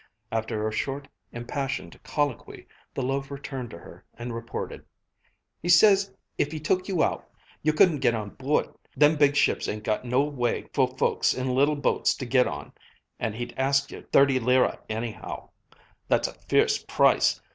After 0.31 0.67
a 0.67 0.71
short 0.71 1.07
impassioned 1.31 2.01
colloquy, 2.01 2.65
the 2.95 3.03
loafer 3.03 3.37
turned 3.37 3.69
to 3.69 3.77
her 3.77 4.03
and 4.15 4.33
reported: 4.33 4.83
"He 5.61 5.69
says 5.69 6.11
if 6.39 6.51
he 6.51 6.59
took 6.59 6.87
you 6.87 7.03
out, 7.03 7.29
you 7.61 7.71
couldn't 7.71 7.99
git 7.99 8.15
on 8.15 8.31
board. 8.31 8.73
Them 8.97 9.15
big 9.15 9.35
ships 9.35 9.67
ain't 9.69 9.83
got 9.83 10.03
no 10.03 10.23
way 10.23 10.65
for 10.73 10.87
folks 10.97 11.35
in 11.35 11.53
little 11.53 11.75
boats 11.75 12.15
to 12.15 12.25
git 12.25 12.47
on. 12.47 12.73
And 13.19 13.35
he'd 13.35 13.53
ask 13.57 13.91
you 13.91 14.01
thirty 14.11 14.39
lire, 14.39 14.79
anyhow. 14.89 15.49
That's 16.07 16.27
a 16.27 16.33
fierce 16.33 16.79
price. 16.83 17.39